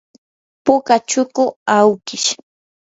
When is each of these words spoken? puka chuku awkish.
puka 0.65 0.95
chuku 1.09 1.43
awkish. 1.77 2.27